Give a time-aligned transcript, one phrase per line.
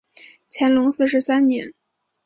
[0.47, 1.75] 乾隆四十三年。